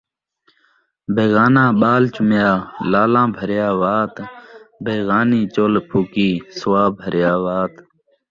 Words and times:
بغاناں 1.15 1.71
ٻال 1.79 2.03
چُمیا، 2.13 2.49
لالاں 2.91 3.27
بھریا 3.35 3.69
وات، 3.81 4.15
بغانی 4.83 5.41
چُلھ 5.53 5.77
پھوکی 5.89 6.29
سؤا 6.57 6.83
بھریا 6.99 7.33
وات 7.43 7.73